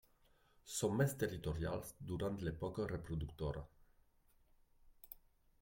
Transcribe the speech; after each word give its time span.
Són 0.75 0.95
més 1.01 1.13
territorials 1.23 1.93
durant 2.13 2.41
l'època 2.47 2.89
reproductora. 2.95 3.65